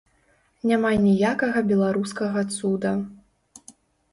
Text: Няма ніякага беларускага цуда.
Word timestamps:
Няма 0.69 0.89
ніякага 1.03 1.63
беларускага 1.73 2.45
цуда. 2.57 2.91